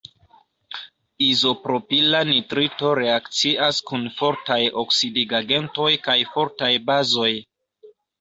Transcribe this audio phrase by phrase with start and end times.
[1.25, 7.29] Izopropila nitrito reakcias kun fortaj oksidigagentoj kaj fortaj bazoj.